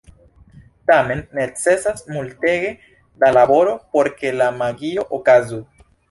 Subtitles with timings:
[0.91, 2.71] Tamen, necesas multege
[3.23, 5.61] da laboro por ke la magio okazu.